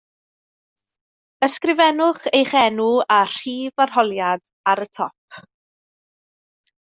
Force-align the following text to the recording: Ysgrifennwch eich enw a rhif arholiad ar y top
Ysgrifennwch 1.47 2.25
eich 2.37 2.55
enw 2.61 2.89
a 3.17 3.19
rhif 3.33 3.83
arholiad 3.85 4.45
ar 4.71 4.81
y 4.87 4.87
top 4.99 5.41